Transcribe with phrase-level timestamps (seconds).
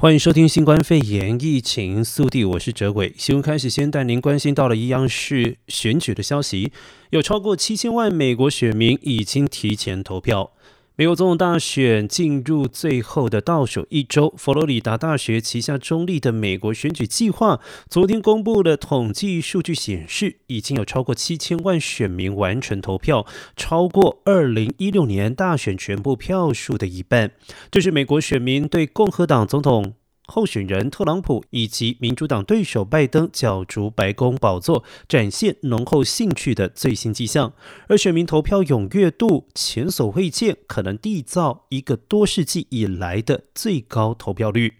[0.00, 3.14] 欢迎收听新冠肺炎疫情速递，我是哲伟。
[3.18, 6.72] 新闻开始，先带您关心到了一样是选举的消息，
[7.10, 10.52] 有超过七千万美国选民已经提前投票。
[11.00, 17.58] 美国总统大选进入最后的倒数一周，佛罗里达大学旗下中立的美国选举计划
[17.88, 23.24] 昨天公布的统计数据显示，已经有超过七千万选民完成投票，
[23.56, 27.30] 超过二零一六年大选全部票数的一半。
[27.70, 29.94] 这是美国选民对共和党总统
[30.30, 37.52] 候选人特朗普以及民主党对手拜登角逐白宫宝座展现浓厚兴趣的最新迹象，
[37.88, 44.74] 而选民投票踊跃度前所未见，可能缔造一个多世纪以来的最高投票率。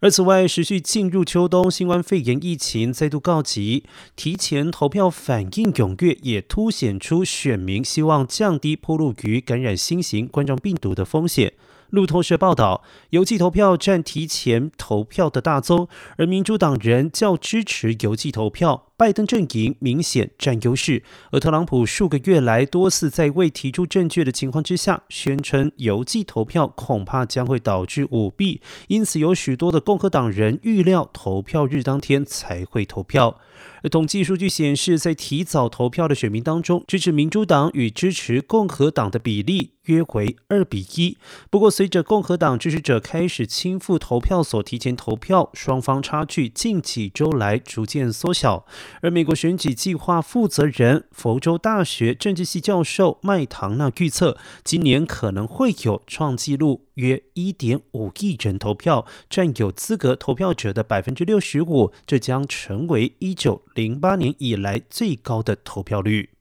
[0.00, 11.54] 而此外，持续进入秋冬，新冠肺炎疫情再度告急，提前投票反应踊跃，也凸显出选民希望降低暴露于感染新型冠状病毒的风险。
[11.94, 18.88] 路透社报道，邮寄投票占提前投票的大宗，而民主党人较支持邮寄投票。
[18.96, 21.02] 拜登阵营明显占优势，
[21.32, 33.40] 而特朗普数个月来多次在未提出证据的情况之下，宣称邮寄投票恐怕将会导致舞弊，因此有许多的共和党人预料投票日当天才会投票。
[33.82, 41.16] 而统计数据显示，在提早投票的选民当中，支持民主党与支持共和党的比例约为二比一。
[41.50, 48.66] 不过，随着共和党支持者开始亲赴投票所提前投票，双方差距近几周来逐渐缩小。
[49.02, 66.33] 而美国选举计划负责人、佛州大学政治系教授麦唐纳预测，今年可能会有创纪录约一点五亿人投票，占有资格投票者的百分之六十五，这将成为一九零八年以来最高的投票率。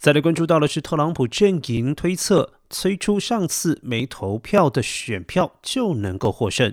[0.00, 6.72] 再来关注到的是，特朗普阵营推测，催出上次没投票的选票就能够获胜。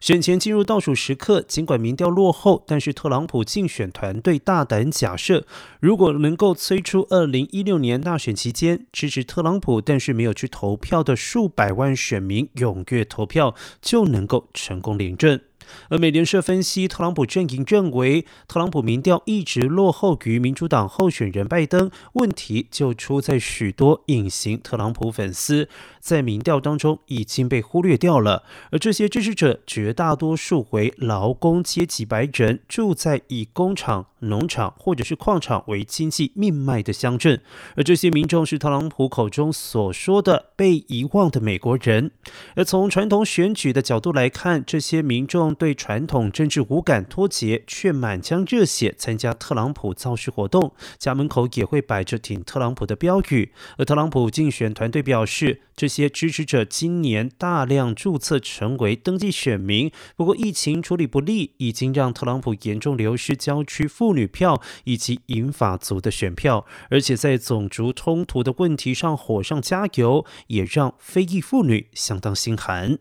[0.00, 5.46] 选前进入倒数时刻，尽管民调落后，但是特朗普竞选团队大胆假设，
[5.78, 15.40] 如果能够催出二零一六年大选期间支持特朗普但是没有去投票的数百万选民踊跃投票，就能够成功连胜。
[15.88, 25.68] 而美联社分析，特朗普阵营认为，特朗普民调一直落后于民主党候选人拜登，问题就出在许多隐形特朗普粉丝
[26.00, 28.42] 在民调当中已经被忽略掉了。
[28.70, 37.40] 而这些支持者绝大多数为劳工阶级白人，住在以工厂、农场或者是矿场为经济命脉的乡镇，
[37.76, 42.10] 而这些民众是特朗普口中所说的被遗忘的美国人。
[42.54, 45.55] 而从传统选举的角度来看，这些民众。
[45.56, 53.52] 对传统政治无感脱节，却满腔热血参加特朗普造势活动，家门口也会摆着挺特朗普的标语。
[53.78, 72.98] 而特朗普竞选团队表示，这些支持者今年大量注册成为登记选民，不过疫情处理不力，已经让特朗普严重流失郊区妇女票以及银法族的选票，而且在种族冲突的问题上火上加油，也让非裔妇女相当心寒。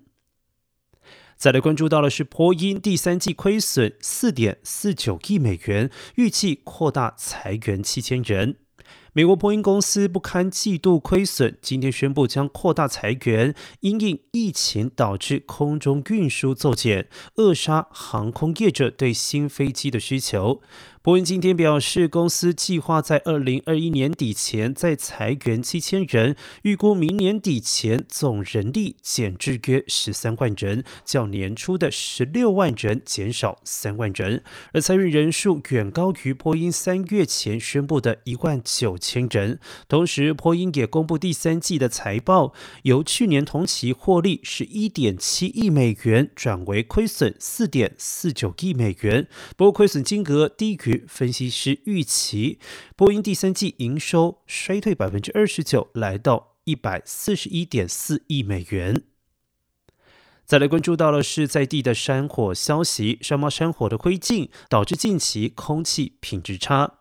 [1.37, 8.55] 再来关注到的是，波音第三季亏损四点四九亿美元，预计扩大裁员七千人。
[9.11, 20.61] 美国波音公司不堪季度亏损，今天宣布将扩大裁员，因应疫情导致空中运输骤减，扼杀航空业者对新飞机的需求。
[21.05, 39.59] 波音今天表示，公司计划在二零二一年底前再裁员七千人，预估明年底前总人力减至约十三万人，较年初的十六万人减少三万人，而裁员人数远高于波音三月前宣布的一万九千人。
[39.87, 42.51] 同时，波音也公布第三季的财报，
[42.81, 50.94] 由去年同期获利十一点七亿美元转为亏损四点四九亿美元，不过亏损金额低于。
[51.07, 52.59] 分析师预期，
[52.95, 59.03] 波音第三季营收衰退百分之二十九，来到一百四十一点四亿美元。
[60.45, 66.99] 再来关注到的是在地的山火消息，山猫山火的灰烬导致近期空气品质差。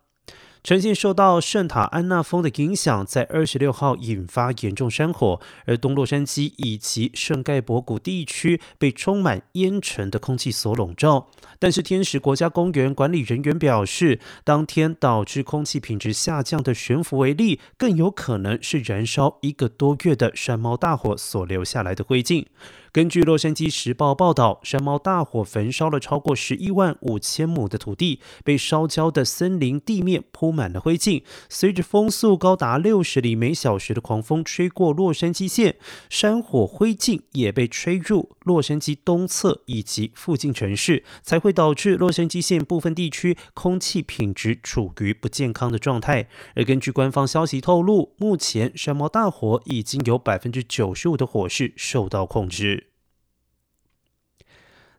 [0.65, 11.29] 呈现受到圣塔安娜峰的影响，在二十六号引发严重山火，而东洛杉矶以及圣盖博谷地区被充满烟尘的空气所笼罩。
[11.59, 22.47] 但是天使国家公园管理人员表示，当天导致空气品质下降的悬浮微粒，更有可能是燃烧一个多月的山猫大火所留下来的灰烬。
[22.95, 31.25] 根据《洛杉矶时报》报道，山猫大火焚烧了超过十一万五千亩的土地，被烧焦的森林地面铺满了灰烬。
[31.49, 35.75] 随着风速高达六十里每小时的狂风吹过洛杉矶县，
[36.09, 46.29] 山火灰烬也被吹入洛杉矶东侧以及附近城市，才会导致洛杉矶县部分地区空气品质处于不健康的状态。
[46.55, 52.84] 而根据官方消息透露，目前山猫大火已经有百分之九十五的火势受到控制。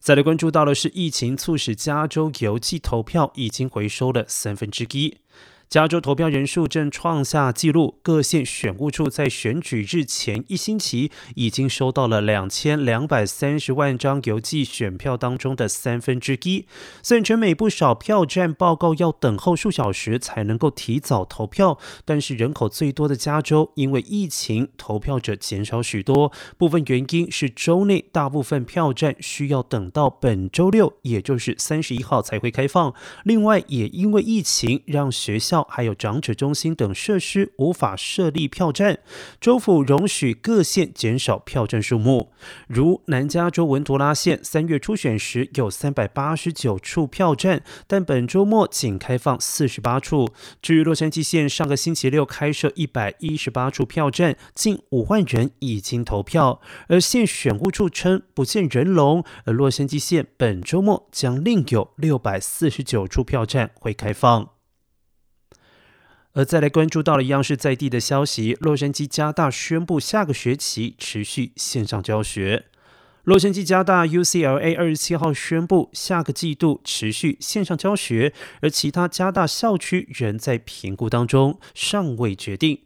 [0.05, 5.17] 再来关注到的是，疫情促使加州邮寄投票已经回收了三分之一。
[5.67, 16.65] 加州投票人数正创下纪录，各县选务处在选举日前一星期已经收到了两千两百三十万张邮寄选票当中的三分之一。
[17.01, 26.31] 虽然全美不少票站报告要等候数小时才能够提早投票，但是人口最多的加州因为疫情，投票者减少许多。
[26.57, 32.93] 部分原因是州内大部分票站需要等到本周六，也就是三十一号才会开放。
[33.23, 38.99] 另外，也因为疫情，让学校还有长者中心等设施无法设立票站，
[39.39, 42.31] 州府容许各县减少票站数目。
[42.67, 50.29] 如南加州文图拉县三月初选时有三百八十九处票站，但本周末仅开放四十八处。
[50.61, 56.61] 至于洛杉矶县，上个星期六开设一百一十八处票站，近五万人已经投票。
[56.87, 64.54] 而县选务处称不见人龙，而洛杉矶县本周末将另有六百四十九处票站会开放。
[66.35, 72.65] 而再来关注到了央视在地的消息，洛杉矶加大宣布下个学期持续线上教学。
[73.23, 82.81] 洛杉矶加大 UCLA 二十七号宣布下个季度持续线上教学，而其他加大校区仍在评估当中，尚未决定。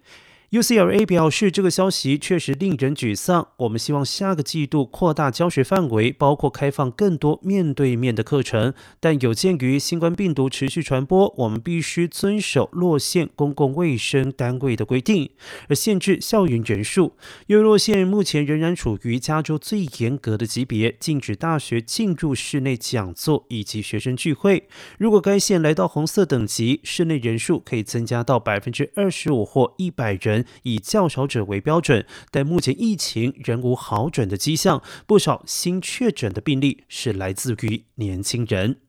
[0.51, 3.49] UCLA 表示，这个消息确实令人沮丧。
[3.57, 8.73] 我们希望下个季度扩大教学范围，包括开放更多面对面的课程。
[8.99, 15.29] 但有鉴于新冠病毒持续传播，我们必须遵守洛县公共卫生单位的规定，
[15.67, 17.13] 而限制校园人数。
[17.45, 24.67] 因为洛县目前仍然处于加州最严格的级别，禁止大学进入室内讲座以及学生聚会。
[24.97, 30.38] 如果该县来到红色等级，室内人数可以增加到百分之二十五或一百人。
[30.63, 38.88] 以较少者为标准，但目前疫情仍无好转的迹象，不少新确诊的病例是来自于年轻人。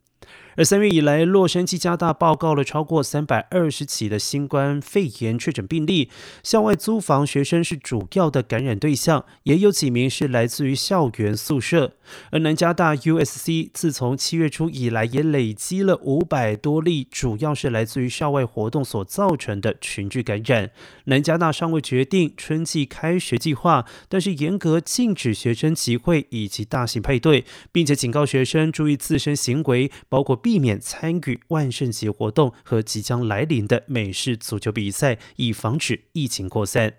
[0.56, 6.11] 而三月以来，洛杉矶加大报告了超过三百二十起的新冠肺炎确诊病例。
[6.43, 11.94] 校外租房学生是主要的感染对象，也有几名是来自于校园宿舍。
[12.31, 20.70] 而南加大 USC 自从七月初以来，也累积了五百多例，主要是来自于校外活动所造成的群聚感染。
[21.05, 36.94] 南加大尚未决定春季开学计划，但是严格禁止学生集会以及大型派对，并且警告学生注意自身行为，包括避免参与万圣节活动和即将来临的美式足球比赛，以防止疫情扩散。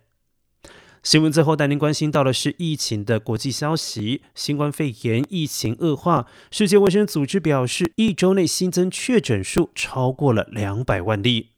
[1.03, 11.50] 新闻最后带您关心到的是疫情的国际消息：新冠肺炎疫情恶化，世界卫生组织表示，一周内新增确诊数超过了两百万例。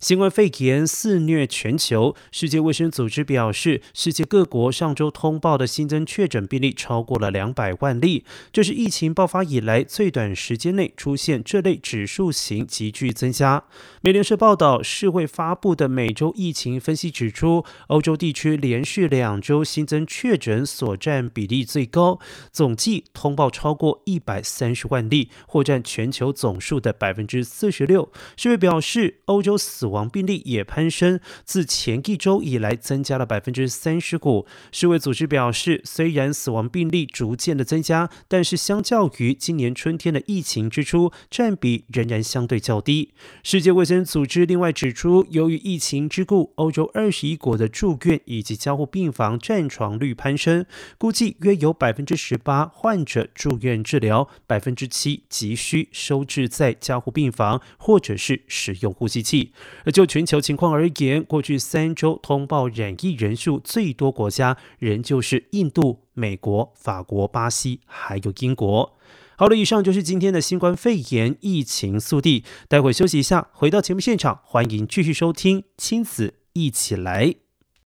[0.00, 13.64] 新冠肺炎肆虐全球，世界卫生组织表示，世界各国上周通报的新增确诊病例超过了两百万例，这是疫情爆发以来最短时间内出现这类指数型急剧增加。
[14.00, 22.18] 美联社报道，世卫发布的每周疫情分析指出，欧洲地区连续两周新增确诊所占比例最高，
[22.50, 28.10] 总计通报超过一百三十万例，或占全球总数的百分之四十六。
[28.38, 34.46] 世卫表示，欧洲死亡病例也攀升，自前一周以来增加了百分之三十五。
[34.72, 43.12] 世卫组织表示，虽然死亡病例逐渐的增加，但是相较于今年春天的疫情之初，占比仍然相对较低。
[43.42, 50.64] 世界卫生组织另外指出，由于疫情之故，欧洲二十一国的住院以及加护病房占床率攀升，
[50.98, 59.52] 估计约有百分之十八患者住院治疗，百分之七急需收治在加护病房或者是使用呼吸器。
[59.84, 68.96] 而就全球情况而言，过去三周通报染疫人数最多国家仍旧是印度、美国、法国、巴西，还有英国。
[69.36, 72.44] 好了，以上就是今天的新冠肺炎疫情速递。
[72.68, 77.49] 待会休息一下，回到节目现场，欢迎继续收听亲子一起来。